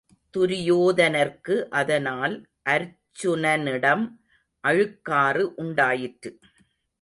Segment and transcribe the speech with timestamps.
[0.33, 2.33] துரியோதனர்க்கு அதனால்
[2.69, 4.03] அருச்சுனனிடம்
[4.63, 6.31] அழுக்காறு உண்டாயிற்று.